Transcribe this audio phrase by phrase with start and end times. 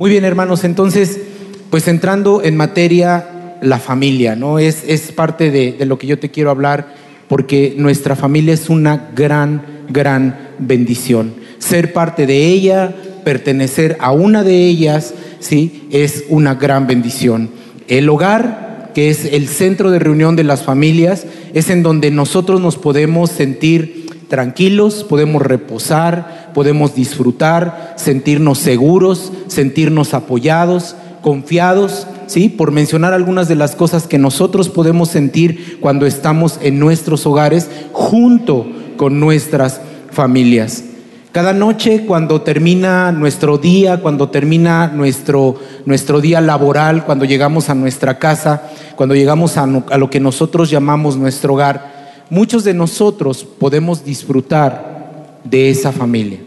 [0.00, 1.20] Muy bien, hermanos, entonces,
[1.68, 4.58] pues entrando en materia, la familia, ¿no?
[4.58, 6.94] Es, es parte de, de lo que yo te quiero hablar,
[7.28, 11.34] porque nuestra familia es una gran, gran bendición.
[11.58, 12.94] Ser parte de ella,
[13.24, 15.86] pertenecer a una de ellas, ¿sí?
[15.90, 17.50] Es una gran bendición.
[17.86, 22.62] El hogar, que es el centro de reunión de las familias, es en donde nosotros
[22.62, 23.99] nos podemos sentir
[24.30, 32.48] tranquilos, podemos reposar, podemos disfrutar, sentirnos seguros, sentirnos apoyados, confiados, ¿sí?
[32.48, 37.68] Por mencionar algunas de las cosas que nosotros podemos sentir cuando estamos en nuestros hogares
[37.92, 38.66] junto
[38.96, 39.80] con nuestras
[40.12, 40.84] familias.
[41.32, 45.56] Cada noche cuando termina nuestro día, cuando termina nuestro,
[45.86, 48.62] nuestro día laboral, cuando llegamos a nuestra casa,
[48.94, 51.99] cuando llegamos a, a lo que nosotros llamamos nuestro hogar,
[52.30, 56.38] muchos de nosotros podemos disfrutar de esa familia.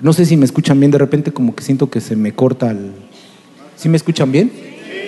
[0.00, 2.70] No sé si me escuchan bien, de repente como que siento que se me corta
[2.70, 2.92] el...
[3.76, 4.52] ¿Sí me escuchan bien?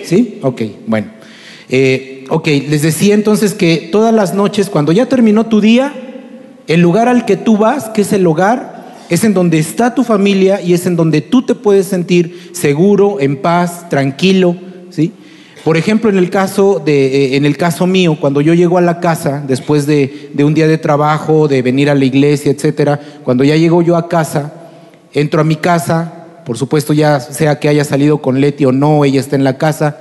[0.03, 0.39] ¿Sí?
[0.41, 1.07] Ok, bueno.
[1.69, 5.93] Eh, ok, les decía entonces que todas las noches, cuando ya terminó tu día,
[6.67, 8.77] el lugar al que tú vas, que es el hogar,
[9.09, 13.19] es en donde está tu familia y es en donde tú te puedes sentir seguro,
[13.19, 14.55] en paz, tranquilo.
[15.67, 18.81] Por ejemplo, en el caso, de, eh, en el caso mío, cuando yo llego a
[18.81, 23.01] la casa, después de, de un día de trabajo, de venir a la iglesia, etcétera,
[23.25, 24.53] cuando ya llego yo a casa,
[25.11, 29.03] entro a mi casa, por supuesto ya sea que haya salido con Leti o no,
[29.03, 29.97] ella está en la casa,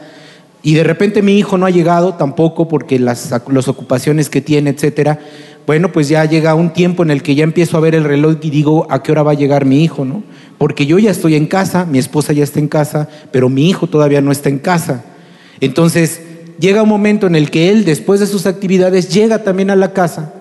[0.62, 4.70] y de repente mi hijo no ha llegado tampoco porque las, las ocupaciones que tiene,
[4.70, 5.18] etcétera,
[5.66, 8.36] bueno, pues ya llega un tiempo en el que ya empiezo a ver el reloj
[8.40, 10.22] y digo, ¿a qué hora va a llegar mi hijo, no?
[10.58, 13.88] Porque yo ya estoy en casa, mi esposa ya está en casa, pero mi hijo
[13.88, 15.15] todavía no está en casa.
[15.60, 16.20] Entonces,
[16.58, 19.92] llega un momento en el que él, después de sus actividades, llega también a la
[19.92, 20.32] casa,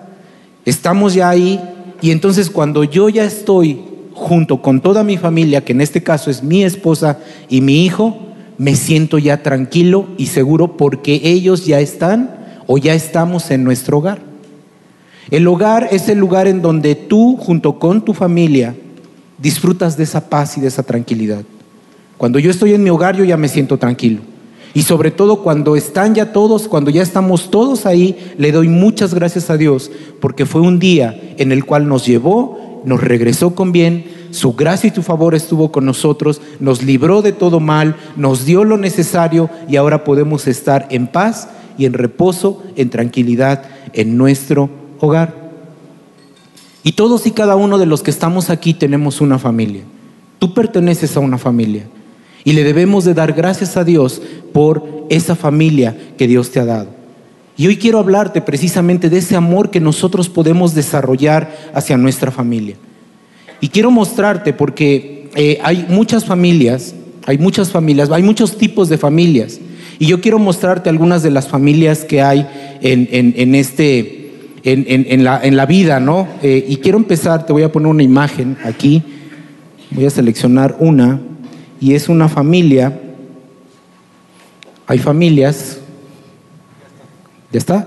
[0.64, 1.60] estamos ya ahí,
[2.00, 3.80] y entonces cuando yo ya estoy
[4.14, 8.18] junto con toda mi familia, que en este caso es mi esposa y mi hijo,
[8.58, 12.34] me siento ya tranquilo y seguro porque ellos ya están
[12.66, 14.20] o ya estamos en nuestro hogar.
[15.30, 18.74] El hogar es el lugar en donde tú, junto con tu familia,
[19.38, 21.42] disfrutas de esa paz y de esa tranquilidad.
[22.16, 24.20] Cuando yo estoy en mi hogar, yo ya me siento tranquilo.
[24.76, 29.14] Y sobre todo cuando están ya todos, cuando ya estamos todos ahí, le doy muchas
[29.14, 33.72] gracias a Dios porque fue un día en el cual nos llevó, nos regresó con
[33.72, 38.44] bien, su gracia y tu favor estuvo con nosotros, nos libró de todo mal, nos
[38.44, 41.48] dio lo necesario y ahora podemos estar en paz
[41.78, 43.62] y en reposo, en tranquilidad
[43.94, 44.68] en nuestro
[45.00, 45.52] hogar.
[46.82, 49.84] Y todos y cada uno de los que estamos aquí tenemos una familia.
[50.38, 51.84] Tú perteneces a una familia.
[52.46, 56.64] Y le debemos de dar gracias a Dios por esa familia que Dios te ha
[56.64, 56.90] dado.
[57.56, 62.76] Y hoy quiero hablarte precisamente de ese amor que nosotros podemos desarrollar hacia nuestra familia.
[63.60, 66.94] Y quiero mostrarte porque eh, hay muchas familias,
[67.26, 69.58] hay muchas familias, hay muchos tipos de familias.
[69.98, 72.46] Y yo quiero mostrarte algunas de las familias que hay
[72.80, 74.30] en, en, en este,
[74.62, 76.28] en, la, en, la, vida, ¿no?
[76.44, 79.02] Eh, y quiero empezar, te voy a poner una imagen aquí,
[79.90, 81.20] voy a seleccionar una
[81.80, 83.00] y es una familia.
[84.86, 85.78] Hay familias.
[87.52, 87.86] ¿Ya está?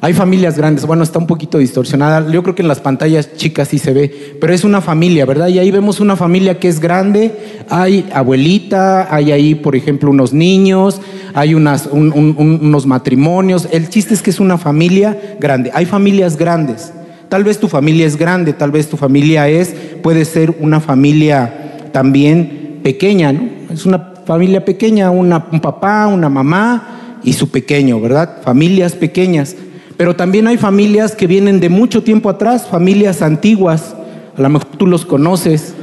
[0.00, 3.66] Hay familias grandes, bueno, está un poquito distorsionada, yo creo que en las pantallas chicas
[3.66, 5.48] sí se ve, pero es una familia, ¿verdad?
[5.48, 10.32] Y ahí vemos una familia que es grande, hay abuelita, hay ahí, por ejemplo, unos
[10.32, 11.00] niños,
[11.34, 16.92] hay unos matrimonios, el chiste es que es una familia grande, hay familias grandes,
[17.28, 21.90] tal vez tu familia es grande, tal vez tu familia es, puede ser una familia
[21.92, 23.48] también pequeña, ¿no?
[23.70, 28.42] Es una familia pequeña, un papá, una mamá y su pequeño, ¿verdad?
[28.42, 29.56] Familias pequeñas.
[29.96, 33.94] Pero también hay familias que vienen de mucho tiempo atrás, familias antiguas,
[34.36, 35.74] a lo mejor tú los conoces.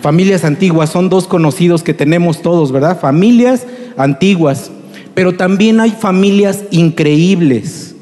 [0.00, 3.00] Familias antiguas, son dos conocidos que tenemos todos, ¿verdad?
[3.00, 3.66] Familias
[3.96, 4.70] antiguas.
[5.14, 7.94] Pero también hay familias increíbles.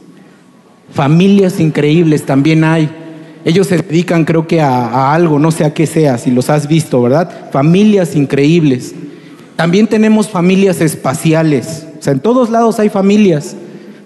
[0.92, 2.90] Familias increíbles también hay.
[3.44, 6.68] Ellos se dedican creo que a, algo, no sé a qué sea, si los has
[6.68, 7.50] visto, ¿verdad?
[7.50, 8.94] Familias increíbles.
[9.56, 11.86] También tenemos familias espaciales.
[11.98, 13.56] O sea, en todos lados hay familias.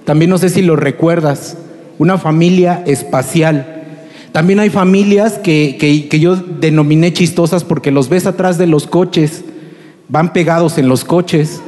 [0.04, 1.56] También no sé si lo recuerdas,
[1.98, 3.82] una familia espacial.
[4.32, 8.86] También hay familias que, que, que yo denominé chistosas porque los ves atrás de los
[8.86, 9.44] coches,
[10.08, 11.60] van pegados en los coches.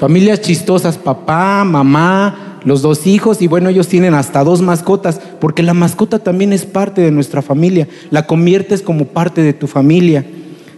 [0.00, 5.62] Familias chistosas, papá, mamá, los dos hijos y bueno, ellos tienen hasta dos mascotas, porque
[5.62, 10.24] la mascota también es parte de nuestra familia, la conviertes como parte de tu familia,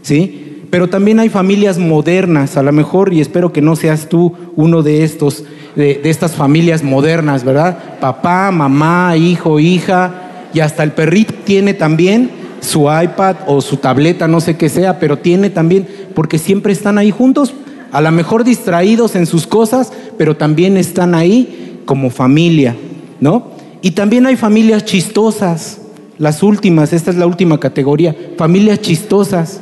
[0.03, 0.43] ¿sí?
[0.71, 4.83] Pero también hay familias modernas, a lo mejor, y espero que no seas tú uno
[4.83, 5.45] de estos,
[5.77, 7.79] de, estas familias modernas, ¿verdad?
[8.01, 12.31] Papá, mamá, hijo, hija, y hasta el perrito tiene también
[12.61, 16.99] su iPad o su tableta, no sé qué sea, pero tiene también, porque siempre están
[16.99, 17.55] ahí juntos,
[17.93, 22.77] a lo mejor distraídos en sus cosas, pero también están ahí como familia,
[23.21, 23.53] ¿no?
[23.81, 25.81] Y también hay familias chistosas,
[26.19, 29.61] las últimas, esta es la última categoría, familias chistosas.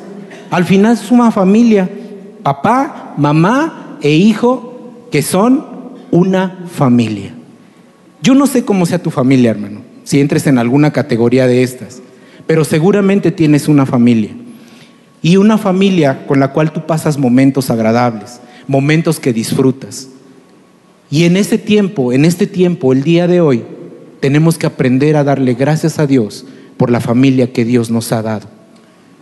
[0.50, 1.88] Al final es una familia,
[2.42, 5.64] papá, mamá e hijo, que son
[6.10, 7.34] una familia.
[8.22, 12.00] Yo no sé cómo sea tu familia, hermano, si entres en alguna categoría de estas,
[12.46, 14.30] pero seguramente tienes una familia.
[15.22, 20.08] Y una familia con la cual tú pasas momentos agradables, momentos que disfrutas.
[21.14, 23.62] Y en ese tiempo, en este tiempo, el día de hoy,
[24.18, 26.44] tenemos que aprender a darle gracias a Dios
[26.76, 28.48] por la familia que Dios nos ha dado.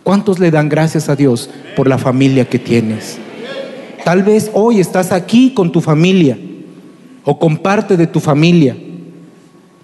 [0.03, 3.19] ¿Cuántos le dan gracias a Dios por la familia que tienes?
[4.07, 6.39] Tal vez hoy estás aquí con tu familia
[7.25, 8.75] o con parte de tu familia.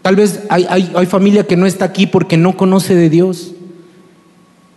[0.01, 3.53] Tal vez hay, hay, familia que no está aquí porque no conoce de Dios.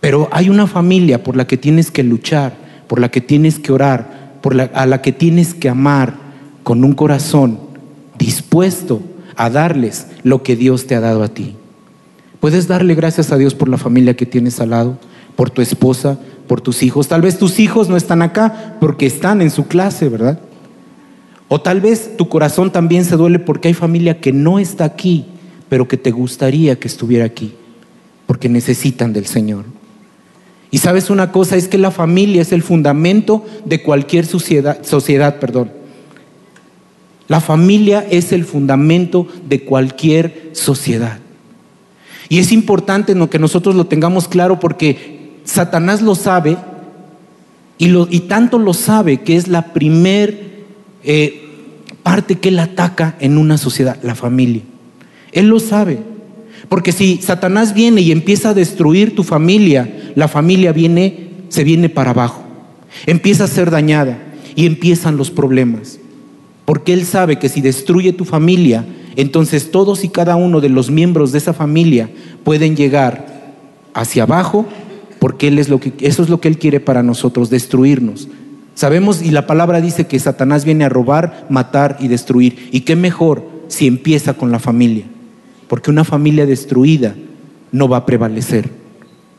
[0.01, 2.57] Pero hay una familia por la que tienes que luchar,
[2.89, 6.31] por la que tienes que orar, por la, a la que tienes que amar
[6.63, 7.60] con un corazón
[8.18, 9.02] dispuesto
[9.36, 11.56] a darles lo que Dios te ha dado a ti.
[12.40, 14.98] Puedes darle gracias a Dios por la familia que tienes al lado,
[15.36, 17.08] por tu esposa, por tus hijos.
[17.08, 20.40] Tal vez tus hijos no están acá porque están en su clase, ¿verdad?
[21.48, 25.25] O tal vez tu corazón también se duele porque hay familia que no está aquí,
[25.69, 27.54] pero que te gustaría que estuviera aquí,
[28.25, 29.66] porque necesitan del Señor.
[30.72, 35.81] Y sabes una cosa, es que la familia es el fundamento de cualquier sociedad, perdón.
[37.31, 41.19] La familia es el fundamento de cualquier sociedad.
[42.28, 46.57] Y es importante que nosotros lo tengamos claro porque Satanás lo sabe
[47.78, 50.66] y, tanto lo sabe que es la primer
[51.06, 51.48] eh,
[52.04, 54.63] parte que él ataca en una sociedad, la familia.
[55.31, 56.00] Él lo sabe.
[56.68, 61.88] Porque si Satanás viene y empieza a destruir tu familia, la familia viene, se viene
[61.88, 62.44] para abajo.
[63.06, 64.19] Empieza a ser dañada
[64.54, 65.98] y empiezan los problemas.
[66.66, 68.86] Porque Él sabe que si destruye tu familia,
[69.16, 72.10] entonces todos y cada uno de los miembros de esa familia
[72.44, 73.54] pueden llegar
[73.94, 74.66] hacia abajo
[75.22, 75.50] porque
[76.00, 78.28] eso es lo que Él quiere para nosotros, destruirnos.
[78.74, 82.69] Sabemos y la palabra dice que Satanás viene a robar, matar y destruir.
[82.72, 85.06] ¿Y qué mejor si empieza con la familia?
[85.68, 87.13] Porque una familia destruida
[87.72, 88.69] no va a prevalecer.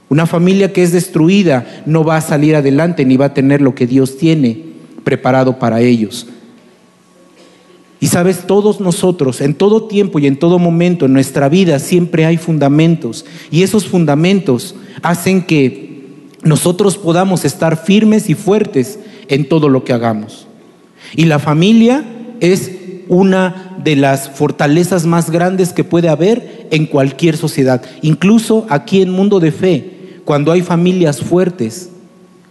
[0.08, 3.74] Una familia que es destruida no va a salir adelante ni va a tener lo
[3.74, 4.62] que Dios tiene
[5.02, 6.28] preparado para ellos.
[8.02, 12.26] Y sabes, todos nosotros, en todo tiempo y en todo momento, en nuestra vida siempre
[12.26, 13.24] hay fundamentos.
[13.48, 19.92] Y esos fundamentos hacen que nosotros podamos estar firmes y fuertes en todo lo que
[19.92, 20.48] hagamos.
[21.14, 22.04] Y la familia
[22.40, 22.72] es
[23.06, 27.84] una de las fortalezas más grandes que puede haber en cualquier sociedad.
[28.02, 29.90] Incluso aquí en Mundo de Fe,
[30.24, 31.90] cuando hay familias fuertes,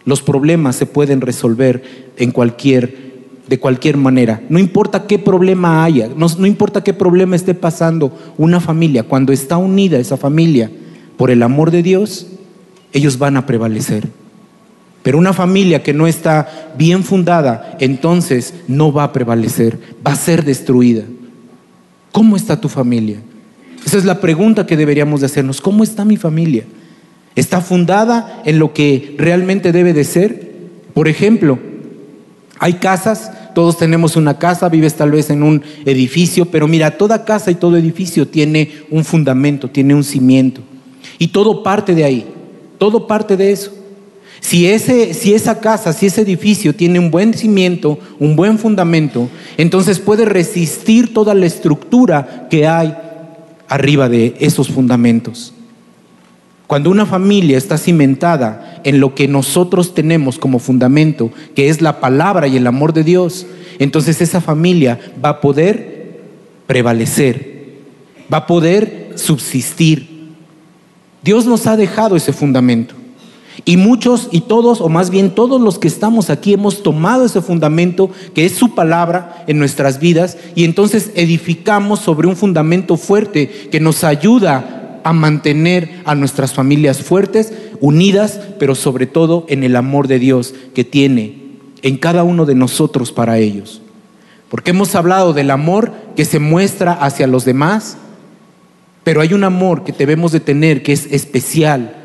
[0.06, 3.11] los problemas se pueden resolver en cualquier
[3.52, 4.42] de cualquier manera.
[4.48, 9.58] No importa qué problema haya, no, importa qué problema esté pasando una familia, cuando está
[9.58, 10.72] unida esa familia
[11.18, 12.28] por el amor de Dios,
[12.94, 14.08] ellos van a prevalecer.
[15.04, 19.78] Pero una familia que no está bien fundada, entonces no va a prevalecer,
[20.08, 21.04] va a ser destruida.
[22.14, 23.18] ¿Cómo está tu familia?
[23.86, 25.60] Esa es la pregunta que deberíamos de hacernos.
[25.60, 26.64] ¿Cómo está mi familia?
[27.36, 30.52] ¿Está fundada en lo que realmente debe de ser?
[30.94, 31.60] Por ejemplo,
[32.60, 37.26] hay casas todos tenemos una casa, vives tal vez en un edificio, pero mira, toda
[37.26, 40.62] casa y todo edificio tiene un fundamento, tiene un cimiento.
[41.18, 42.26] Y todo parte de ahí,
[42.78, 43.72] todo parte de eso.
[44.40, 49.30] Si, ese, si esa casa, si ese edificio tiene un buen cimiento, un buen fundamento,
[49.56, 52.96] entonces puede resistir toda la estructura que hay
[53.68, 55.54] arriba de esos fundamentos.
[56.72, 62.00] Cuando una familia está cimentada en lo que nosotros tenemos como fundamento, que es la
[62.00, 63.46] palabra y el amor de Dios,
[63.78, 66.22] entonces esa familia va a poder
[66.68, 67.74] prevalecer,
[68.34, 70.32] va a poder subsistir.
[71.22, 72.96] Dios nos ha dejado ese fundamento.
[73.66, 77.42] Y muchos y todos, o más bien todos los que estamos aquí, hemos tomado ese
[77.42, 83.68] fundamento que es su palabra en nuestras vidas y entonces edificamos sobre un fundamento fuerte
[83.70, 89.76] que nos ayuda a mantener a nuestras familias fuertes, unidas, pero sobre todo en el
[89.76, 91.42] amor de Dios que tiene
[91.82, 93.82] en cada uno de nosotros para ellos.
[94.50, 97.98] Porque hemos hablado del amor que se muestra hacia los demás,
[99.04, 101.96] pero hay un amor que debemos de tener que es especial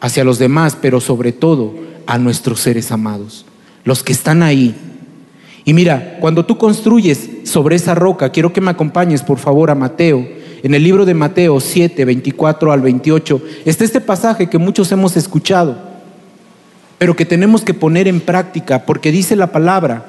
[0.00, 1.74] hacia los demás, pero sobre todo
[2.06, 3.44] a nuestros seres amados,
[3.84, 4.74] los que están ahí.
[5.64, 9.74] Y mira, cuando tú construyes sobre esa roca, quiero que me acompañes por favor a
[9.74, 10.26] Mateo
[10.62, 15.16] en el libro de Mateo 7, 24 al 28, está este pasaje que muchos hemos
[15.16, 15.76] escuchado,
[16.98, 20.04] pero que tenemos que poner en práctica porque dice la palabra,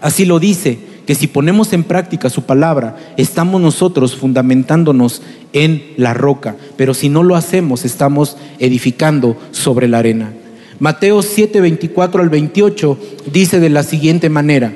[0.00, 5.22] así lo dice, que si ponemos en práctica su palabra, estamos nosotros fundamentándonos
[5.52, 10.32] en la roca, pero si no lo hacemos, estamos edificando sobre la arena.
[10.78, 12.98] Mateo 7, 24 al 28
[13.32, 14.72] dice de la siguiente manera,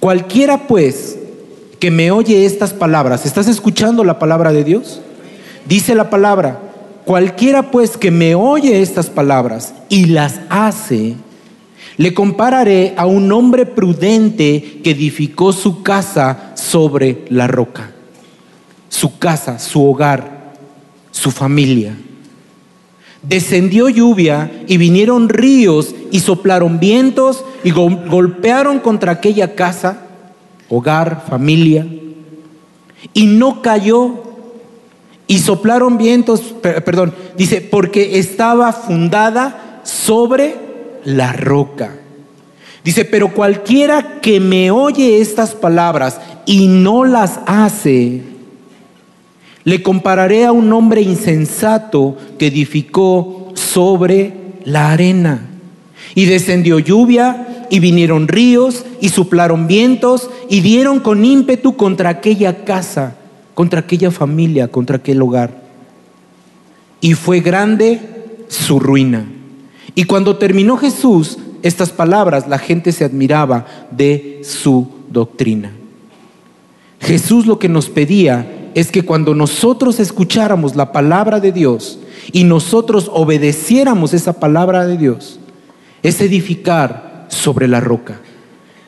[0.00, 1.17] cualquiera pues
[1.78, 5.00] que me oye estas palabras, ¿estás escuchando la palabra de Dios?
[5.66, 6.60] Dice la palabra,
[7.04, 11.16] cualquiera pues que me oye estas palabras y las hace,
[11.96, 17.90] le compararé a un hombre prudente que edificó su casa sobre la roca.
[18.88, 20.54] Su casa, su hogar,
[21.10, 21.96] su familia.
[23.22, 30.07] Descendió lluvia y vinieron ríos y soplaron vientos y golpearon contra aquella casa,
[30.68, 31.86] hogar, familia,
[33.14, 34.24] y no cayó.
[35.26, 40.56] Y soplaron vientos, perdón, dice, porque estaba fundada sobre
[41.04, 41.96] la roca.
[42.82, 48.22] Dice, pero cualquiera que me oye estas palabras y no las hace,
[49.64, 54.32] le compararé a un hombre insensato que edificó sobre
[54.64, 55.46] la arena.
[56.14, 62.64] Y descendió lluvia y vinieron ríos y soplaron vientos y dieron con ímpetu contra aquella
[62.64, 63.16] casa,
[63.54, 65.62] contra aquella familia, contra aquel hogar.
[67.00, 68.00] Y fue grande
[68.48, 69.26] su ruina.
[69.94, 75.72] Y cuando terminó Jesús estas palabras, la gente se admiraba de su doctrina.
[77.00, 81.98] Jesús lo que nos pedía es que cuando nosotros escucháramos la palabra de Dios
[82.32, 85.40] y nosotros obedeciéramos esa palabra de Dios,
[86.02, 88.20] es edificar sobre la roca,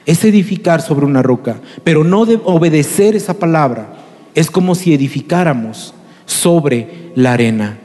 [0.06, 3.94] es edificar sobre una roca, pero no de obedecer esa palabra,
[4.34, 5.94] es como si edificáramos
[6.26, 7.78] sobre la arena.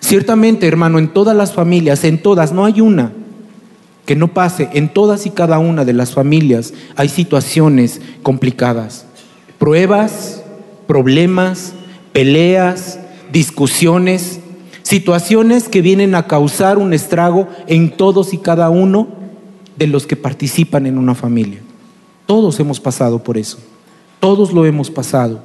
[0.00, 3.12] Ciertamente, hermano, en todas las familias, en todas, no hay una
[4.06, 9.04] que no pase, en todas y cada una de las familias hay situaciones complicadas,
[9.58, 10.44] pruebas,
[10.86, 11.74] problemas,
[12.12, 13.00] peleas,
[13.32, 14.40] discusiones,
[14.86, 19.08] situaciones que vienen a causar un estrago en todos y cada uno
[19.76, 21.58] de los que participan en una familia.
[22.24, 23.58] Todos hemos pasado por eso,
[24.20, 25.42] todos lo hemos pasado.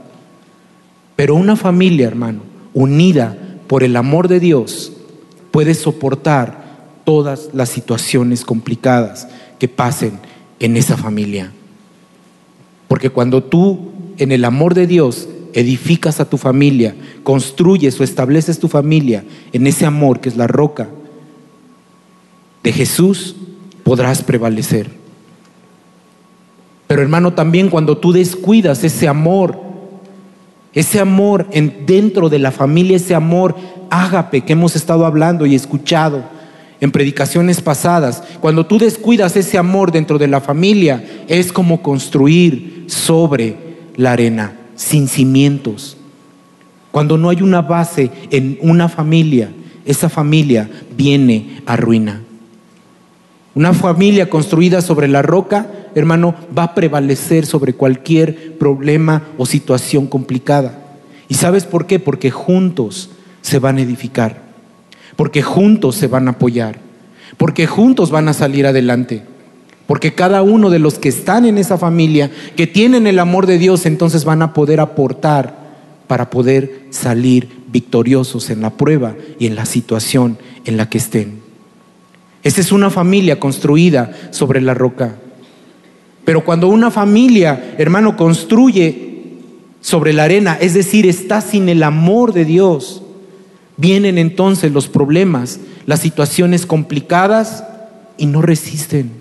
[1.15, 2.41] Pero una familia, hermano,
[2.75, 4.93] unida por el amor de Dios,
[5.49, 10.19] puede soportar todas las situaciones complicadas que pasen
[10.59, 11.51] en esa familia.
[12.87, 18.59] Porque cuando tú en el amor de Dios edificas a tu familia, construyes o estableces
[18.59, 20.89] tu familia en ese amor que es la roca
[22.63, 23.35] de Jesús,
[23.83, 24.89] podrás prevalecer.
[26.87, 29.57] Pero hermano, también cuando tú descuidas ese amor,
[30.73, 33.55] ese amor en, dentro de la familia, ese amor
[33.89, 36.23] ágape que hemos estado hablando y escuchado
[36.79, 42.85] en predicaciones pasadas, cuando tú descuidas ese amor dentro de la familia, es como construir
[42.87, 43.55] sobre
[43.95, 45.95] la arena, sin cimientos.
[46.91, 49.51] Cuando no hay una base en una familia,
[49.85, 52.21] esa familia viene a ruina.
[53.53, 60.07] Una familia construida sobre la roca, hermano, va a prevalecer sobre cualquier problema o situación
[60.07, 60.79] complicada.
[61.29, 61.99] ¿Y sabes por qué?
[61.99, 63.11] Porque juntos
[63.41, 64.41] se van a edificar,
[65.15, 66.79] porque juntos se van a apoyar,
[67.37, 69.23] porque juntos van a salir adelante.
[69.91, 73.57] Porque cada uno de los que están en esa familia, que tienen el amor de
[73.57, 75.53] Dios, entonces van a poder aportar
[76.07, 81.41] para poder salir victoriosos en la prueba y en la situación en la que estén.
[82.41, 85.15] Esa es una familia construida sobre la roca.
[86.23, 89.25] Pero cuando una familia, hermano, construye
[89.81, 93.03] sobre la arena, es decir, está sin el amor de Dios,
[93.75, 97.65] vienen entonces los problemas, las situaciones complicadas
[98.15, 99.19] y no resisten.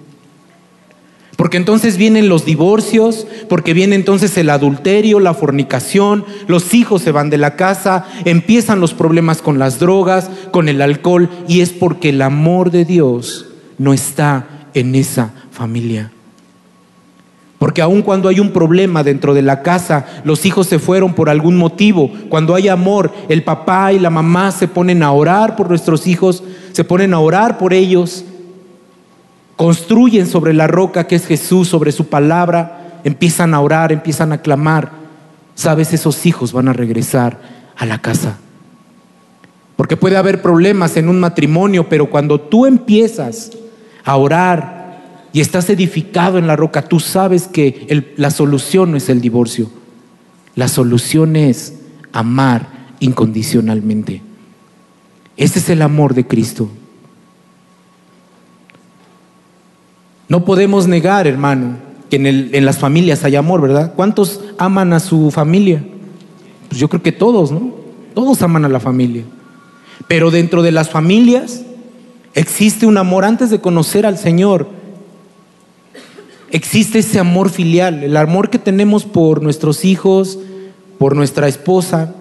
[1.40, 7.12] Porque entonces vienen los divorcios, porque viene entonces el adulterio, la fornicación, los hijos se
[7.12, 11.70] van de la casa, empiezan los problemas con las drogas, con el alcohol, y es
[11.70, 13.46] porque el amor de Dios
[13.78, 16.12] no está en esa familia.
[17.58, 21.30] Porque aun cuando hay un problema dentro de la casa, los hijos se fueron por
[21.30, 22.12] algún motivo.
[22.28, 26.42] Cuando hay amor, el papá y la mamá se ponen a orar por nuestros hijos,
[26.72, 28.26] se ponen a orar por ellos
[29.60, 34.40] construyen sobre la roca que es Jesús, sobre su palabra, empiezan a orar, empiezan a
[34.40, 34.90] clamar,
[35.54, 37.38] sabes, esos hijos van a regresar
[37.76, 38.38] a la casa.
[39.76, 43.50] Porque puede haber problemas en un matrimonio, pero cuando tú empiezas
[44.02, 49.10] a orar y estás edificado en la roca, tú sabes que la solución no es
[49.10, 49.70] el divorcio.
[50.54, 51.74] La solución es
[52.14, 52.66] amar
[52.98, 54.22] incondicionalmente.
[55.36, 56.70] Ese es el amor de Cristo.
[60.30, 61.76] No podemos negar, hermano,
[62.08, 63.94] que en, las familias hay amor, ¿verdad?
[63.96, 65.82] ¿Cuántos aman a su familia?
[66.68, 67.74] Pues yo creo que todos, ¿no?
[68.14, 69.24] Todos aman a la familia.
[70.06, 71.62] Pero dentro de las familias
[72.34, 74.68] existe un amor antes de conocer al Señor.
[76.50, 80.38] Existe ese amor filial, el amor que tenemos por nuestros hijos,
[80.96, 82.14] por nuestra esposa.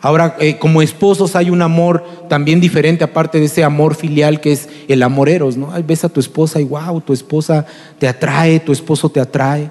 [0.00, 4.52] Ahora, eh, como esposos hay un amor también diferente, aparte de ese amor filial que
[4.52, 5.70] es el amoreros, ¿no?
[5.86, 7.66] ves a tu esposa y wow, tu esposa
[7.98, 9.70] te atrae, tu esposo te atrae.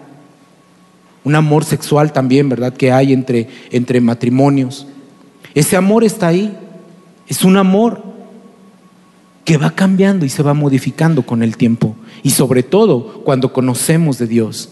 [1.24, 2.74] Un amor sexual también, ¿verdad?
[2.74, 4.88] Que hay entre, entre matrimonios.
[5.56, 6.56] Ese amor está ahí.
[7.28, 8.04] Es un amor
[9.44, 11.96] que va cambiando y se va modificando con el tiempo.
[12.22, 14.70] Y sobre todo cuando conocemos de Dios.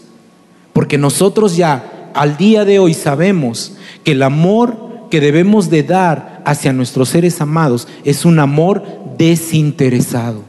[0.72, 6.42] Porque nosotros ya al día de hoy sabemos que el amor que debemos de dar
[6.44, 8.82] hacia nuestros seres amados es un amor
[9.18, 10.42] desinteresado.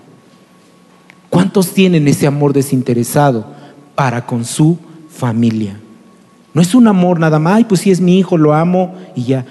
[1.29, 3.45] ¿Cuántos tienen ese amor desinteresado
[3.95, 4.77] para con su
[5.09, 5.79] familia?
[6.53, 9.23] No es un amor nada más, ay, pues sí es mi hijo, lo amo y
[9.23, 9.45] ya.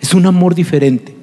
[0.00, 1.16] Es un amor diferente.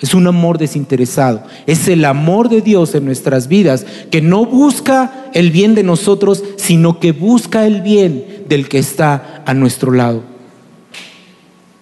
[0.00, 1.44] Es un amor desinteresado.
[1.66, 6.42] Es el amor de Dios en nuestras vidas que no busca el bien de nosotros,
[6.56, 10.33] sino que busca el bien del que está a nuestro lado.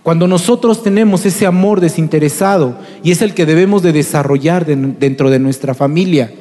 [0.02, 5.38] Cuando nosotros tenemos ese amor desinteresado y es el que debemos de desarrollar dentro de
[5.38, 6.32] nuestra familia,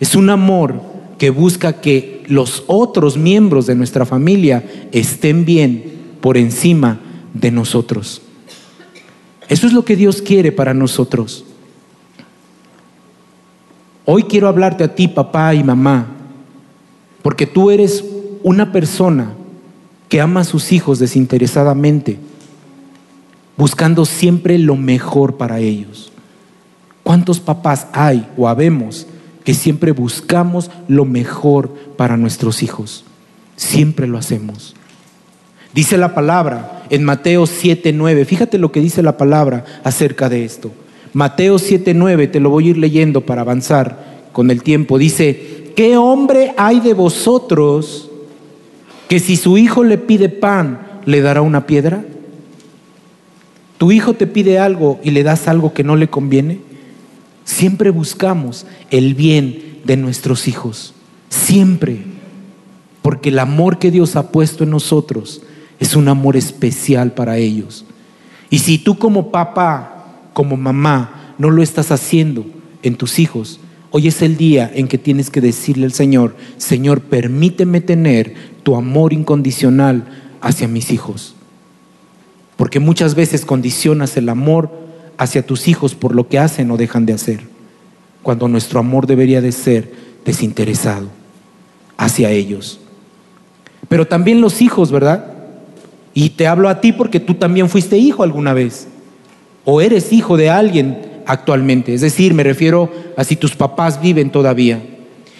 [0.00, 0.80] es un amor
[1.18, 5.84] que busca que los otros miembros de nuestra familia estén bien
[6.20, 6.98] por encima
[7.34, 8.22] de nosotros.
[9.48, 11.44] Eso es lo que Dios quiere para nosotros.
[14.06, 16.06] Hoy quiero hablarte a ti, papá y mamá,
[17.22, 18.04] porque tú eres
[18.42, 19.34] una persona
[20.08, 22.18] que ama a sus hijos desinteresadamente,
[23.62, 26.10] buscando siempre lo mejor para ellos.
[27.04, 29.06] ¿Cuántos papás hay o habemos
[29.44, 33.04] que siempre buscamos lo mejor para nuestros hijos?
[33.54, 34.74] Siempre lo hacemos.
[35.72, 38.24] Dice la palabra en Mateo 7:9.
[38.24, 40.72] Fíjate lo que dice la palabra acerca de esto.
[41.12, 44.98] Mateo 7:9, te lo voy a ir leyendo para avanzar con el tiempo.
[44.98, 48.10] Dice, ¿qué hombre hay de vosotros
[49.06, 52.06] que si su hijo le pide pan, le dará una piedra?
[53.82, 56.60] ¿Tu hijo te pide algo y le das algo que no le conviene?
[57.44, 60.94] Siempre buscamos el bien de nuestros hijos.
[61.30, 61.96] Siempre.
[63.02, 65.42] Porque el amor que Dios ha puesto en nosotros
[65.80, 67.84] es un amor especial para ellos.
[68.50, 72.46] Y si tú como papá, como mamá, no lo estás haciendo
[72.84, 73.58] en tus hijos,
[73.90, 78.76] hoy es el día en que tienes que decirle al Señor, Señor, permíteme tener tu
[78.76, 80.04] amor incondicional
[80.40, 81.34] hacia mis hijos.
[82.62, 84.70] Porque muchas veces condicionas el amor
[85.18, 87.40] hacia tus hijos por lo que hacen o dejan de hacer,
[88.22, 89.92] cuando nuestro amor debería de ser
[90.24, 91.08] desinteresado
[91.96, 92.78] hacia ellos.
[93.88, 95.26] Pero también los hijos, ¿verdad?
[96.14, 98.86] Y te hablo a ti porque tú también fuiste hijo alguna vez.
[99.64, 101.92] O eres hijo de alguien actualmente.
[101.92, 104.80] Es decir, me refiero a si tus papás viven todavía.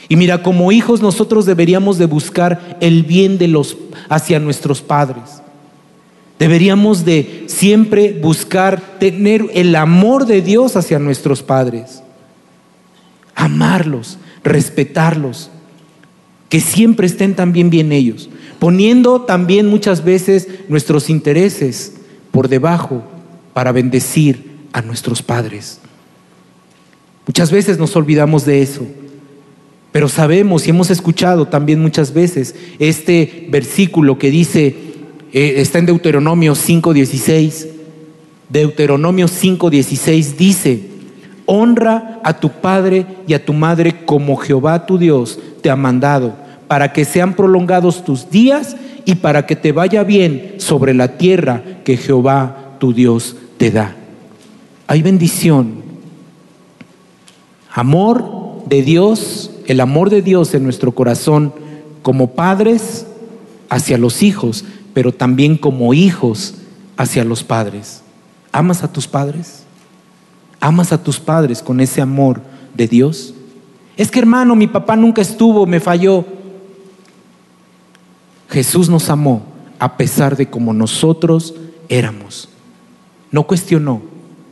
[0.09, 3.77] Y mira, como hijos nosotros deberíamos de buscar el bien de los
[4.09, 5.42] hacia nuestros padres.
[6.43, 12.03] Deberíamos de siempre buscar tener el amor de Dios hacia nuestros padres.
[13.37, 15.51] Amarlos, respetarlos,
[16.49, 18.29] que siempre estén también bien ellos
[18.59, 21.93] poniendo también muchas veces nuestros intereses
[22.33, 23.05] por debajo
[23.53, 25.79] para bendecir a nuestros padres.
[27.25, 28.85] Muchas veces nos olvidamos de eso,
[29.93, 34.92] pero sabemos y hemos escuchado también muchas veces este versículo que dice,
[35.33, 37.69] eh, está en Deuteronomio 5.16,
[38.49, 40.81] Deuteronomio 5.16 dice,
[41.47, 46.35] honra a tu padre y a tu madre como Jehová tu Dios te ha mandado
[46.69, 51.63] para que sean prolongados tus días y para que te vaya bien sobre la tierra
[51.85, 53.95] que Jehová tu Dios te da.
[54.87, 55.83] Hay bendición,
[57.73, 61.53] amor de Dios, el amor de Dios en nuestro corazón
[62.03, 63.07] como padres
[63.69, 64.65] hacia los hijos,
[64.95, 66.55] pero también como hijos
[66.97, 68.03] hacia los padres.
[68.53, 69.65] ¿Amas a tus padres?
[70.61, 72.41] ¿Amas a tus padres con ese amor
[72.75, 73.35] de Dios?
[73.97, 76.25] Es que hermano, mi papá nunca estuvo, me falló.
[78.49, 79.43] Jesús nos amó
[79.79, 81.55] a pesar de como nosotros
[81.89, 82.49] éramos.
[83.31, 84.03] No cuestionó,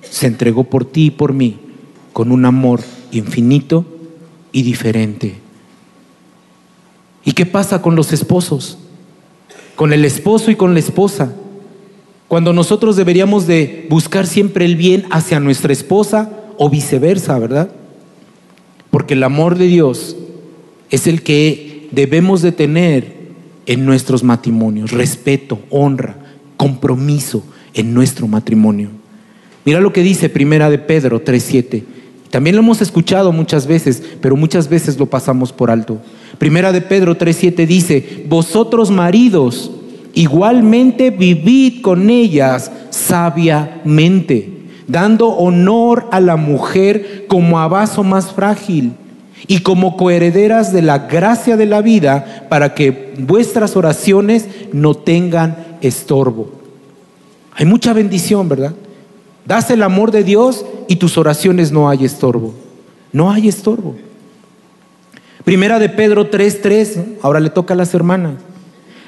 [0.02, 1.58] se entregó por ti y por mí
[2.12, 2.80] con un amor
[3.12, 3.84] infinito
[4.52, 5.38] y diferente.
[7.24, 8.78] ¿Y qué pasa con los esposos?
[9.80, 11.32] Con el esposo y con la esposa.
[12.28, 17.70] Cuando nosotros deberíamos de buscar siempre el bien hacia nuestra esposa o viceversa, ¿verdad?
[18.90, 20.18] Porque el amor de Dios
[20.90, 23.14] es el que debemos de tener
[23.64, 26.14] en nuestros matrimonios, respeto, honra,
[26.58, 28.90] compromiso en nuestro matrimonio.
[29.64, 31.84] Mira lo que dice Primera de Pedro 3:7.
[32.28, 36.02] También lo hemos escuchado muchas veces, pero muchas veces lo pasamos por alto.
[36.40, 39.72] Primera de Pedro 3:7 dice, "Vosotros maridos,
[40.14, 44.50] igualmente vivid con ellas sabiamente,
[44.88, 48.92] dando honor a la mujer como a vaso más frágil."
[49.46, 55.78] y como coherederas de la gracia de la vida para que vuestras oraciones no tengan
[55.80, 56.50] estorbo.
[57.54, 58.74] Hay mucha bendición, ¿verdad?
[59.46, 62.52] Das el amor de Dios y tus oraciones no hay estorbo.
[63.12, 63.96] No hay estorbo.
[65.44, 68.34] Primera de Pedro 3:3, ahora le toca a las hermanas.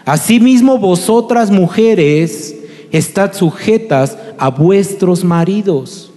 [0.05, 2.57] Asimismo vosotras mujeres
[2.91, 6.11] estad sujetas a vuestros maridos,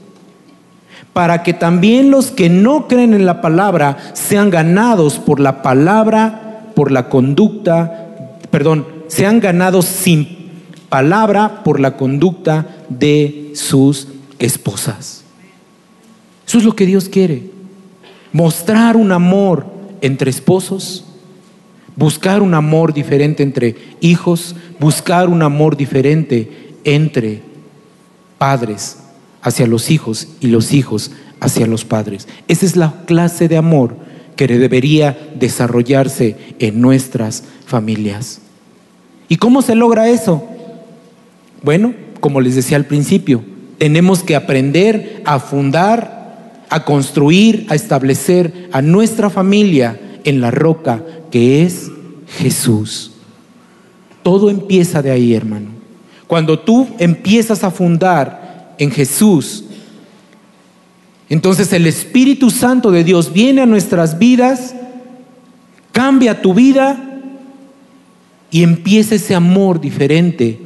[1.14, 6.72] para que también los que no creen en la palabra sean ganados por la palabra,
[6.76, 10.50] por la conducta, perdón, sean ganados sin
[10.90, 14.08] palabra por la conducta de sus
[14.40, 15.24] esposas.
[16.48, 17.50] Eso es lo que Dios quiere.
[18.34, 19.75] Mostrar un amor
[20.06, 21.04] entre esposos,
[21.96, 27.42] buscar un amor diferente entre hijos, buscar un amor diferente entre
[28.38, 28.98] padres
[29.42, 32.28] hacia los hijos y los hijos hacia los padres.
[32.48, 33.96] Esa es la clase de amor
[34.36, 38.42] que debería desarrollarse en nuestras familias.
[39.30, 40.44] ¿Y cómo se logra eso?
[41.64, 43.44] Bueno, como les decía al principio,
[43.78, 46.25] tenemos que aprender a fundar,
[46.70, 51.92] a construir, a establecer a nuestra familia en la roca que es
[52.38, 53.12] Jesús.
[54.24, 55.70] Todo empieza de ahí, hermano.
[56.28, 59.66] Cuando tú empiezas a fundar en Jesús,
[61.30, 64.76] entonces el Espíritu Santo de Dios viene a nuestras vidas,
[65.92, 67.22] cambia tu vida
[68.52, 70.60] y empieza ese amor diferente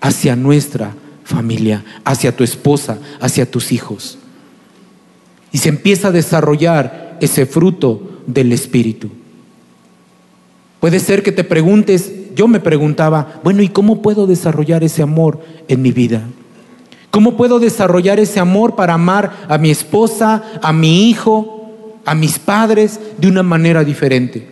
[0.00, 0.94] hacia nuestra
[1.24, 4.18] familia, hacia tu esposa, hacia tus hijos.
[5.54, 9.08] Y se empieza a desarrollar ese fruto del Espíritu.
[10.80, 15.38] Puede ser que te preguntes, yo me preguntaba, bueno, ¿y cómo puedo desarrollar ese amor
[15.68, 16.22] en mi vida?
[17.12, 22.40] ¿Cómo puedo desarrollar ese amor para amar a mi esposa, a mi hijo, a mis
[22.40, 24.48] padres de una manera diferente?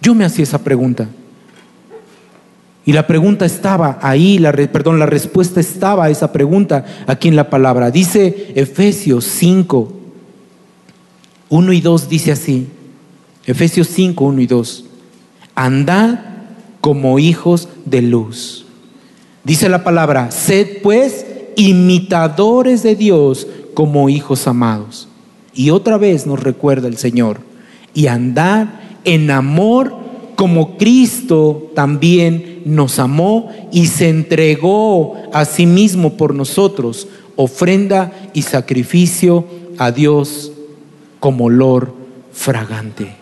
[0.00, 1.06] Yo me hacía esa pregunta.
[2.86, 7.36] Y la pregunta estaba ahí, la, perdón, la respuesta estaba a esa pregunta aquí en
[7.36, 7.90] la palabra.
[7.90, 10.03] Dice Efesios 5,
[11.48, 12.68] 1 y 2 dice así.
[13.46, 14.84] Efesios 5, 1 y 2.
[15.54, 16.18] Andad
[16.80, 18.66] como hijos de luz.
[19.44, 21.26] Dice la palabra, sed pues
[21.56, 25.08] imitadores de Dios como hijos amados.
[25.54, 27.40] Y otra vez nos recuerda el Señor.
[27.92, 28.68] Y andad
[29.04, 29.94] en amor
[30.36, 38.42] como Cristo también nos amó y se entregó a sí mismo por nosotros, ofrenda y
[38.42, 39.46] sacrificio
[39.78, 40.52] a Dios
[41.24, 41.94] como olor
[42.34, 43.16] fragante.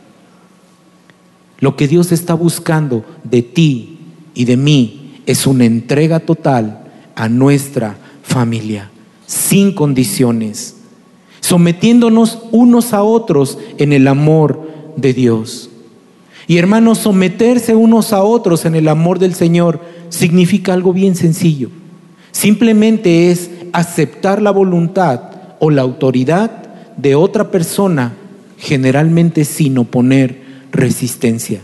[1.61, 4.01] Lo que Dios está buscando de ti
[4.35, 6.83] y de mí es una entrega total
[7.15, 8.91] a nuestra familia,
[9.25, 10.79] sin condiciones,
[11.39, 15.71] sometiéndonos unos a otros en el amor de Dios.
[16.49, 21.71] Y hermanos, someterse unos a otros en el amor del Señor significa algo bien sencillo.
[22.33, 25.21] Simplemente es aceptar la voluntad
[25.61, 26.62] o la autoridad
[26.97, 28.15] de otra persona,
[28.59, 31.61] generalmente sin oponer resistencia.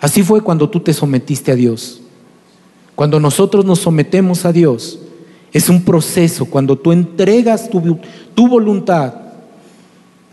[0.00, 2.00] Así fue cuando tú te sometiste a Dios.
[2.94, 4.98] Cuando nosotros nos sometemos a Dios,
[5.52, 9.14] es un proceso cuando tú entregas tu, voluntad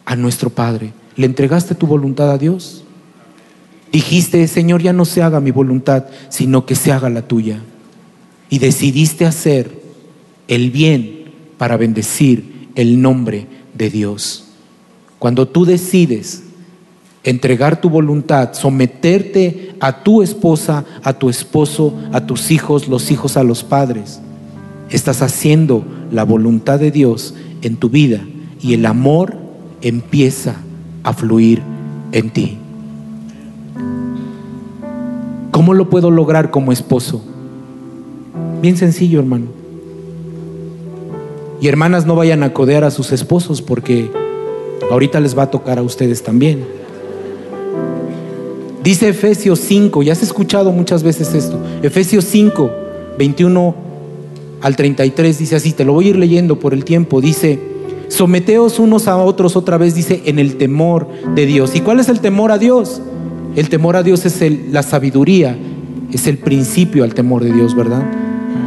[0.03, 0.93] a nuestro Padre.
[1.15, 2.83] ¿Le entregaste tu voluntad a Dios?
[3.91, 7.61] Dijiste, Señor, ya no se haga mi voluntad, sino que se haga la tuya.
[8.49, 9.81] Y decidiste hacer
[10.47, 14.45] el bien para bendecir el nombre de Dios.
[15.19, 16.43] Cuando tú decides
[17.23, 23.35] entregar tu voluntad, someterte a tu esposa, a tu esposo, a tus hijos, los hijos
[23.37, 24.21] a los padres,
[24.89, 28.21] estás haciendo la voluntad de Dios en tu vida
[28.61, 29.35] y el amor
[29.81, 30.57] empieza
[31.03, 31.61] a fluir
[32.11, 32.57] en ti.
[35.51, 37.23] ¿Cómo lo puedo lograr como esposo?
[38.61, 39.64] Bien sencillo, hermano.
[41.65, 44.11] Y hermanas, no vayan a codear a sus esposos porque
[44.91, 46.63] ahorita les va a tocar a ustedes también.
[48.83, 51.59] Dice Efesios 5, ya has escuchado muchas veces esto.
[51.81, 52.69] Efesios 5,
[53.17, 53.75] 21
[54.61, 57.59] al 33 dice así, te lo voy a ir leyendo por el tiempo, dice,
[58.09, 61.75] someteos unos a otros otra vez, dice, en el temor de Dios.
[61.75, 63.01] ¿Y cuál es el temor a Dios?
[63.55, 64.39] El temor a Dios es
[64.71, 65.57] la sabiduría,
[66.11, 68.03] es el principio al temor de Dios, ¿verdad?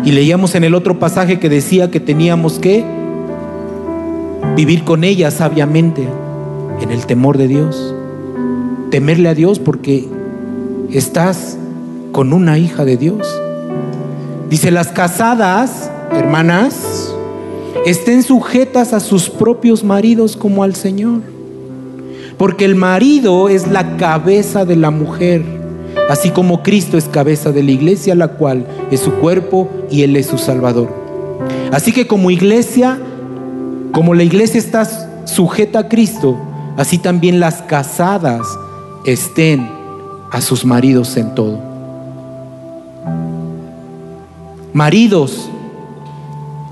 [0.08, 2.82] Y leíamos en el otro pasaje que decía que teníamos que
[4.56, 6.08] vivir con ella sabiamente,
[6.80, 7.94] en el temor de Dios.
[8.90, 10.08] Temerle a Dios porque
[10.90, 11.58] estás
[12.10, 13.38] con una hija de Dios.
[14.48, 17.14] Dice, las casadas, hermanas,
[17.84, 21.20] estén sujetas a sus propios maridos como al Señor.
[22.38, 25.42] Porque el marido es la cabeza de la mujer,
[26.08, 30.16] así como Cristo es cabeza de la iglesia, la cual es su cuerpo y Él
[30.16, 30.88] es su Salvador.
[31.72, 32.98] Así que como iglesia,
[33.92, 34.84] como la iglesia está
[35.26, 36.36] sujeta a Cristo,
[36.76, 38.42] así también las casadas
[39.04, 39.68] estén
[40.30, 41.58] a sus maridos en todo.
[44.72, 45.48] Maridos,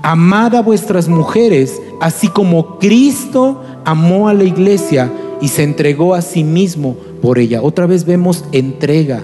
[0.01, 6.21] amad a vuestras mujeres, así como Cristo amó a la iglesia y se entregó a
[6.21, 7.61] sí mismo por ella.
[7.61, 9.23] Otra vez vemos entrega.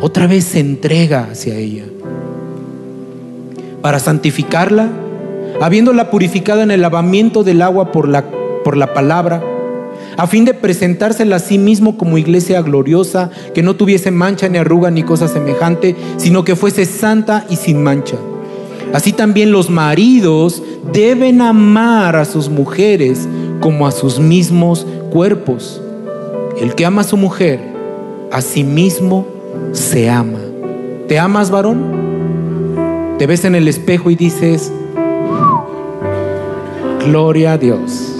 [0.00, 1.84] Otra vez se entrega hacia ella.
[3.80, 4.88] Para santificarla,
[5.60, 8.24] habiéndola purificado en el lavamiento del agua por la,
[8.64, 9.42] por la palabra,
[10.16, 14.58] a fin de presentársela a sí mismo como iglesia gloriosa, que no tuviese mancha ni
[14.58, 18.16] arruga ni cosa semejante, sino que fuese santa y sin mancha.
[18.92, 23.26] Así también los maridos deben amar a sus mujeres
[23.60, 25.80] como a sus mismos cuerpos.
[26.62, 27.58] El que ama a su mujer,
[28.30, 29.26] a sí mismo
[29.72, 30.38] se ama.
[31.08, 33.16] ¿Te amas, varón?
[33.18, 34.72] Te ves en el espejo y dices,
[37.04, 38.16] gloria a Dios.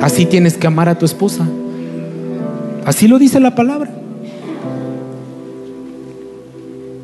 [0.00, 1.46] Así tienes que amar a tu esposa.
[2.86, 3.90] Así lo dice la palabra.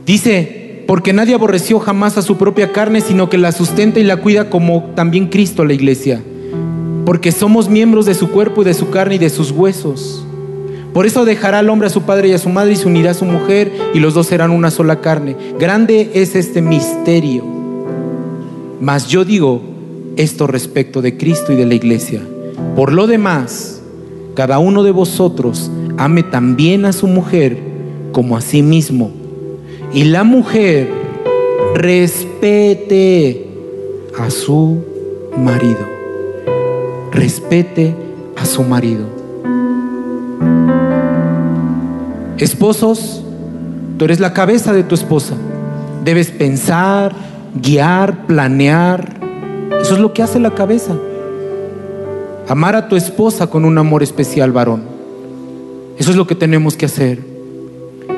[0.06, 4.16] Dice, porque nadie aborreció jamás a su propia carne, sino que la sustenta y la
[4.16, 6.22] cuida como también Cristo la iglesia.
[7.08, 10.22] Porque somos miembros de su cuerpo y de su carne y de sus huesos.
[10.92, 13.12] Por eso dejará al hombre a su padre y a su madre y se unirá
[13.12, 15.34] a su mujer y los dos serán una sola carne.
[15.58, 17.44] Grande es este misterio.
[18.78, 19.62] Mas yo digo
[20.16, 22.20] esto respecto de Cristo y de la iglesia
[22.78, 23.80] por lo demás,
[24.34, 27.58] cada uno de vosotros ame también a su mujer
[28.12, 29.10] como a sí mismo.
[29.92, 30.88] Y la mujer
[31.74, 33.48] respete
[34.16, 34.78] a su
[35.36, 35.97] marido.
[37.18, 37.96] Respete
[38.36, 39.04] a su marido.
[42.38, 43.24] Esposos,
[43.96, 45.34] tú eres la cabeza de tu esposa.
[46.04, 47.12] Debes pensar,
[47.60, 49.18] guiar, planear.
[49.80, 50.96] Eso es lo que hace la cabeza.
[52.46, 54.82] Amar a tu esposa con un amor especial, varón.
[55.98, 57.18] Eso es lo que tenemos que hacer.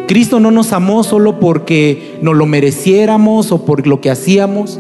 [0.09, 4.79] Cristo no nos amó solo porque nos lo mereciéramos o por lo que hacíamos.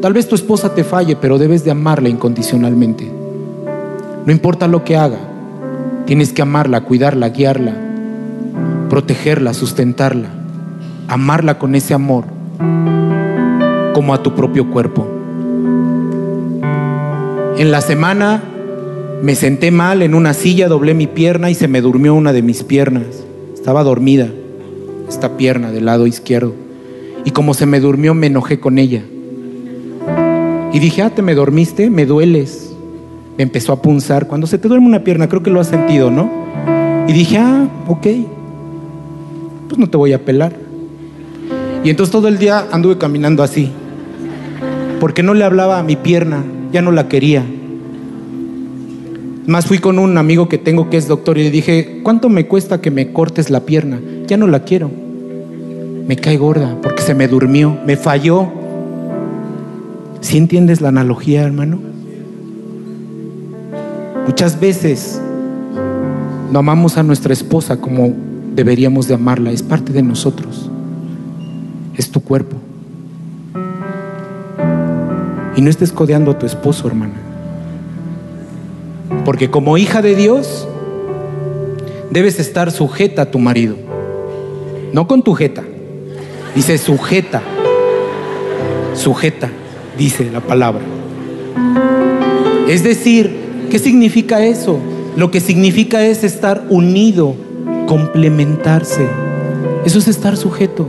[0.00, 3.17] Tal vez tu esposa te falle, pero debes de amarla incondicionalmente.
[4.28, 5.16] No importa lo que haga,
[6.04, 7.72] tienes que amarla, cuidarla, guiarla,
[8.90, 10.28] protegerla, sustentarla,
[11.08, 12.26] amarla con ese amor
[13.94, 15.08] como a tu propio cuerpo.
[17.56, 18.42] En la semana
[19.22, 22.42] me senté mal en una silla, doblé mi pierna y se me durmió una de
[22.42, 23.24] mis piernas.
[23.54, 24.28] Estaba dormida,
[25.08, 26.52] esta pierna del lado izquierdo.
[27.24, 29.02] Y como se me durmió, me enojé con ella.
[30.74, 32.67] Y dije, ah, te me dormiste, me dueles.
[33.38, 34.26] Empezó a punzar.
[34.26, 36.28] Cuando se te duerme una pierna, creo que lo has sentido, ¿no?
[37.08, 38.06] Y dije, ah, ok,
[39.68, 40.52] pues no te voy a pelar.
[41.84, 43.70] Y entonces todo el día anduve caminando así,
[45.00, 47.44] porque no le hablaba a mi pierna, ya no la quería.
[49.46, 52.46] Más fui con un amigo que tengo que es doctor y le dije, ¿cuánto me
[52.46, 53.98] cuesta que me cortes la pierna?
[54.26, 54.90] Ya no la quiero.
[56.06, 58.48] Me cae gorda porque se me durmió, me falló.
[60.20, 61.87] ¿Sí entiendes la analogía, hermano?
[64.28, 65.18] Muchas veces
[66.52, 68.14] no amamos a nuestra esposa como
[68.54, 69.50] deberíamos de amarla.
[69.50, 70.70] Es parte de nosotros.
[71.96, 72.54] Es tu cuerpo.
[75.56, 77.14] Y no estés codeando a tu esposo, hermana.
[79.24, 80.68] Porque como hija de Dios,
[82.10, 83.76] debes estar sujeta a tu marido.
[84.92, 85.64] No con tu jeta.
[86.54, 87.40] Dice sujeta.
[88.92, 89.48] Sujeta,
[89.96, 90.82] dice la palabra.
[92.68, 93.37] Es decir,
[93.68, 94.78] ¿qué significa eso?
[95.16, 97.34] Lo que significa es estar unido,
[97.86, 99.06] complementarse.
[99.84, 100.86] Eso es estar sujeto,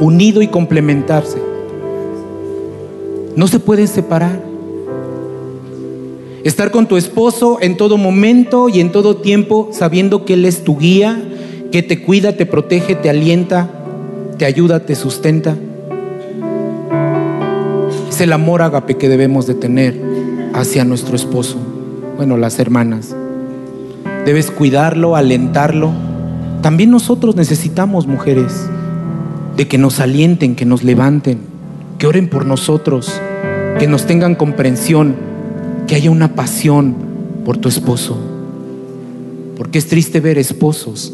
[0.00, 1.38] unido y complementarse.
[3.36, 4.42] No se pueden separar.
[6.44, 10.64] Estar con tu esposo en todo momento y en todo tiempo sabiendo que Él es
[10.64, 11.22] tu guía,
[11.70, 13.70] que te cuida, te protege, te alienta,
[14.38, 15.56] te ayuda, te sustenta.
[18.10, 19.98] Es el amor ágape que debemos de tener
[20.52, 21.71] hacia nuestro esposo.
[22.16, 23.14] Bueno, las hermanas.
[24.24, 25.90] Debes cuidarlo, alentarlo.
[26.60, 28.68] También nosotros necesitamos, mujeres,
[29.56, 31.40] de que nos alienten, que nos levanten,
[31.98, 33.20] que oren por nosotros,
[33.78, 35.14] que nos tengan comprensión,
[35.86, 36.94] que haya una pasión
[37.44, 38.16] por tu esposo.
[39.56, 41.12] Porque es triste ver esposos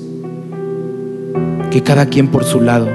[1.70, 2.88] que cada quien por su lado.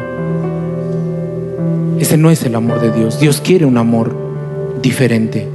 [1.99, 3.19] Ese no es el amor de Dios.
[3.19, 4.15] Dios quiere un amor
[4.81, 5.52] diferente.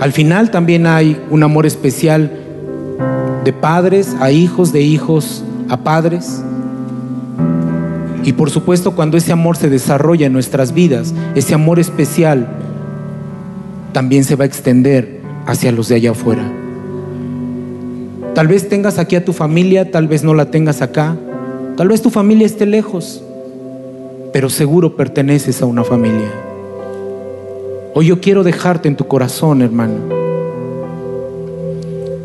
[0.00, 2.30] Al final también hay un amor especial
[3.44, 6.42] de padres a hijos, de hijos a padres.
[8.24, 12.48] Y por supuesto cuando ese amor se desarrolla en nuestras vidas, ese amor especial
[13.92, 16.42] también se va a extender hacia los de allá afuera.
[18.34, 21.16] Tal vez tengas aquí a tu familia, tal vez no la tengas acá,
[21.76, 23.22] tal vez tu familia esté lejos,
[24.32, 26.45] pero seguro perteneces a una familia.
[27.98, 29.94] Hoy yo quiero dejarte en tu corazón, hermano,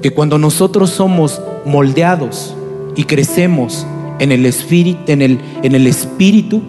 [0.01, 2.53] que cuando nosotros somos moldeados
[2.97, 3.87] y crecemos
[4.19, 6.61] en el espíritu, en el, espíritu,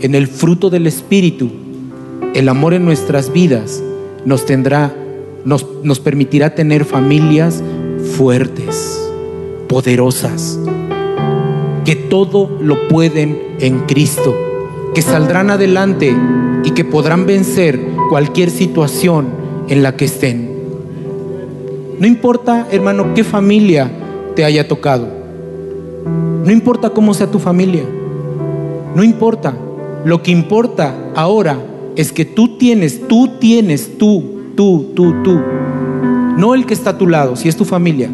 [0.00, 1.50] en el fruto del espíritu,
[2.32, 3.82] el amor en nuestras vidas
[4.24, 4.94] nos tendrá,
[5.44, 7.60] nos permitirá tener familias
[8.16, 9.04] fuertes,
[9.68, 10.60] poderosas,
[11.84, 14.32] que todo lo pueden en Cristo,
[14.94, 16.16] que saldrán adelante
[16.62, 19.28] y que podrán vencer cualquier situación
[19.70, 20.50] en la que estén.
[21.98, 23.90] No importa, hermano, qué familia
[24.36, 25.08] te haya tocado.
[26.44, 27.84] No importa cómo sea tu familia.
[28.94, 29.56] No importa.
[30.04, 31.56] Lo que importa ahora
[31.96, 35.40] es que tú tienes, tú tienes, tú, tú, tú, tú,
[36.36, 38.10] no el que está a tu lado, si es tu familia.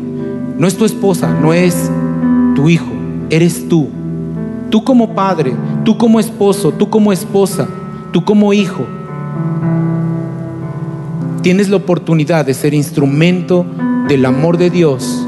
[0.59, 1.91] No es tu esposa, no es
[2.55, 2.93] tu hijo,
[3.31, 3.89] eres tú.
[4.71, 7.67] Tú como padre, tú como esposo, tú como esposa,
[8.13, 8.87] tú como hijo.
[11.49, 13.65] Tienes la oportunidad de ser instrumento
[14.07, 15.27] del amor de Dios,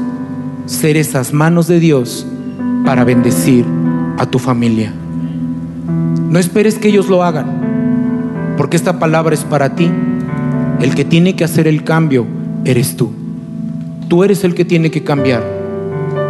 [0.67, 2.27] ser esas manos de Dios
[2.85, 3.65] para bendecir
[4.19, 4.93] a tu familia.
[6.29, 9.89] No esperes que ellos lo hagan, porque esta palabra es para ti.
[10.79, 12.27] El que tiene que hacer el cambio
[12.65, 13.11] eres tú.
[14.07, 15.41] Tú eres el que tiene que cambiar.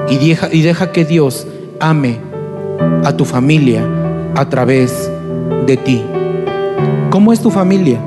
[0.10, 1.45] Y deja, que Dios
[1.82, 2.17] ame
[3.04, 3.86] a tu familia
[4.38, 5.12] a través
[5.67, 6.01] de ti.
[7.10, 7.99] ¿Cómo es tu familia?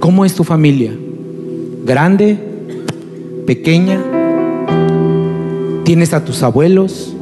[0.00, 0.92] ¿Cómo es tu familia?
[1.84, 2.38] ¿Grande?
[3.46, 4.00] ¿Pequeña?
[5.84, 7.14] ¿Tienes a tus abuelos?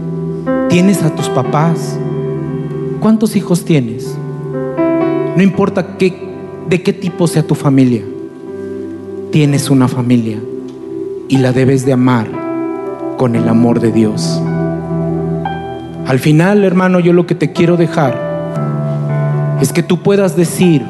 [0.68, 1.98] ¿Tienes a tus papás?
[3.00, 4.16] ¿Cuántos hijos tienes?
[5.36, 6.28] No importa qué
[6.68, 8.02] de qué tipo sea tu familia.
[9.32, 10.38] Tienes una familia
[11.28, 12.28] y la debes de amar
[13.16, 14.40] con el amor de Dios.
[16.06, 20.82] Al final, hermano, yo lo que te quiero dejar es que tú puedas decir,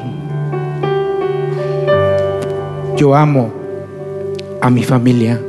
[2.99, 3.49] yo amo
[4.59, 5.39] a mi familia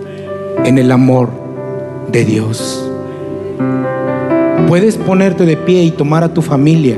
[0.64, 1.30] en el amor
[2.12, 2.88] de Dios.
[4.68, 6.96] Puedes ponerte de pie y tomar a tu familia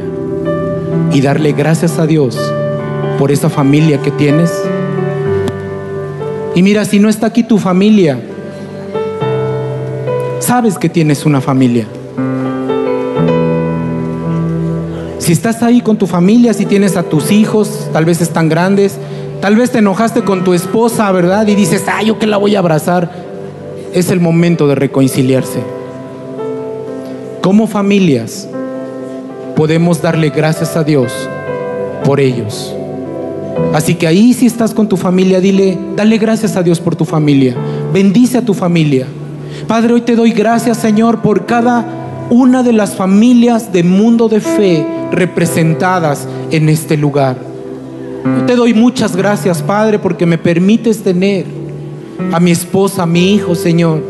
[1.11, 2.39] y darle gracias a Dios
[3.19, 4.53] por esa familia que tienes.
[6.55, 8.21] Y mira, si no está aquí tu familia,
[10.39, 11.87] sabes que tienes una familia.
[15.17, 18.99] Si estás ahí con tu familia, si tienes a tus hijos, tal vez están grandes,
[19.43, 21.49] tal vez te enojaste con tu esposa, ¿verdad?
[21.49, 23.11] Y dices, ay, yo que la voy a abrazar.
[23.93, 25.59] Es el momento de reconciliarse.
[27.43, 28.49] Como familias
[29.57, 31.13] podemos darle gracias a Dios
[32.05, 32.75] por ellos.
[33.75, 37.05] Así que ahí si estás con tu familia, dile, dale gracias a Dios por tu
[37.05, 37.57] familia.
[37.93, 39.07] Bendice a tu familia.
[39.67, 41.85] Padre, hoy te doy gracias, Señor, por cada
[42.31, 47.52] una de las familias de mundo de fe representadas en este lugar.
[48.47, 51.45] Te doy muchas gracias, Padre, porque me permites tener
[52.33, 54.03] a mi esposa, a mi hijo, Señor,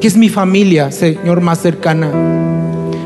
[0.00, 2.10] que es mi familia, Señor, más cercana.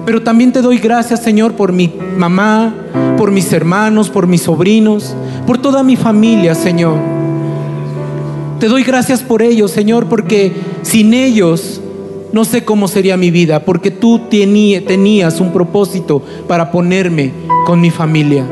[0.05, 2.75] Pero también te doy gracias, Señor, por mi mamá,
[3.17, 5.15] por mis hermanos, por mis sobrinos,
[5.47, 6.97] por toda mi familia, Señor.
[8.59, 10.53] Te doy gracias por ellos, Señor, porque
[10.83, 11.81] sin ellos
[12.33, 17.33] no sé cómo sería mi vida, porque tú tenías un propósito para ponerme
[17.67, 18.45] con mi familia.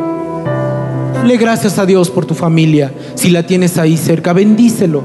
[1.26, 5.02] Dale gracias a Dios por tu familia, si la tienes ahí cerca, bendícelos.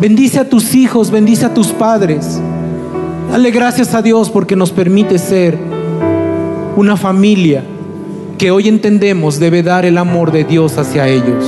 [0.00, 2.40] Bendice a tus hijos, bendice a tus padres.
[3.30, 5.56] Dale gracias a Dios porque nos permite ser
[6.74, 7.62] una familia
[8.36, 11.44] que hoy entendemos debe dar el amor de Dios hacia ellos.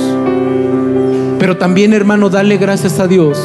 [1.37, 3.37] Pero también, hermano, dale gracias a Dios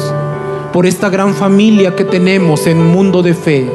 [0.71, 3.69] por esta gran familia que tenemos en Mundo de Fe.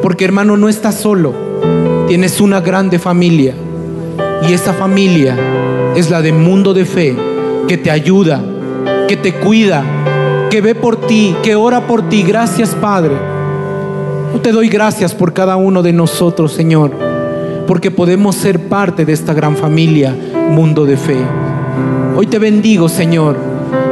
[0.00, 1.34] Porque hermano, no estás solo,
[2.06, 3.56] tienes una grande familia.
[4.48, 5.36] Y esa familia
[5.96, 7.16] es la de Mundo de Fe,
[7.68, 8.42] que te ayuda,
[9.08, 9.82] que te cuida,
[10.50, 12.22] que ve por ti, que ora por ti.
[12.22, 13.14] Gracias, Padre.
[14.44, 16.90] Te doy gracias por cada uno de nosotros, Señor,
[17.66, 20.14] porque podemos ser parte de esta gran familia,
[20.50, 21.16] Mundo de Fe.
[22.14, 23.38] Hoy te bendigo, Señor,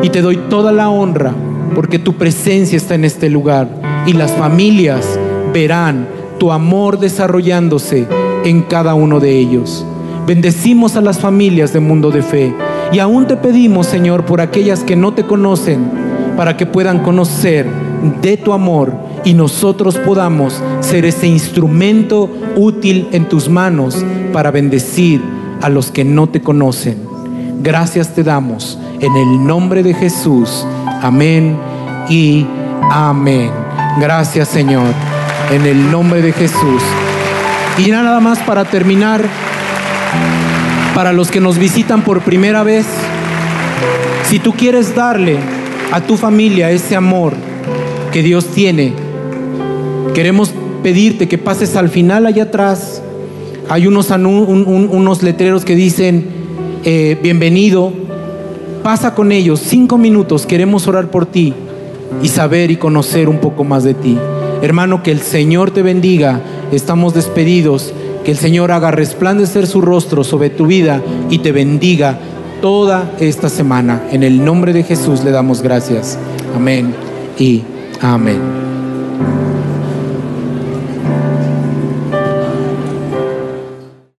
[0.03, 1.33] y te doy toda la honra,
[1.75, 3.67] porque tu presencia está en este lugar
[4.05, 5.19] y las familias
[5.55, 6.07] verán
[6.39, 8.07] tu amor desarrollándose
[8.45, 9.87] en cada uno de ellos.
[10.27, 12.55] Bendecimos a las familias de Mundo de Fe
[12.93, 15.91] y aún te pedimos, Señor, por aquellas que no te conocen,
[16.37, 17.67] para que puedan conocer
[18.21, 18.93] de tu amor
[19.25, 25.21] y nosotros podamos ser ese instrumento útil en tus manos para bendecir
[25.61, 26.99] a los que no te conocen.
[27.61, 30.65] Gracias te damos en el nombre de Jesús.
[31.03, 31.57] Amén
[32.09, 32.47] y
[32.91, 33.51] amén.
[34.01, 34.87] Gracias Señor,
[35.51, 36.83] en el nombre de Jesús.
[37.79, 39.23] Y nada más para terminar,
[40.95, 42.87] para los que nos visitan por primera vez,
[44.29, 45.39] si tú quieres darle
[45.91, 47.35] a tu familia ese amor
[48.13, 48.93] que Dios tiene,
[50.15, 50.53] queremos
[50.83, 53.03] pedirte que pases al final allá atrás.
[53.69, 56.27] Hay unos, unos letreros que dicen,
[56.85, 57.93] eh, bienvenido,
[58.83, 61.55] pasa con ellos cinco minutos, queremos orar por ti
[62.23, 64.19] y saber y conocer un poco más de ti.
[64.63, 66.41] Hermano, que el Señor te bendiga,
[66.71, 67.93] estamos despedidos
[68.25, 72.19] que el Señor haga resplandecer su rostro sobre tu vida y te bendiga
[72.61, 74.03] toda esta semana.
[74.11, 76.19] En el nombre de Jesús le damos gracias.
[76.55, 76.95] Amén
[77.39, 77.63] y
[78.01, 78.72] amén.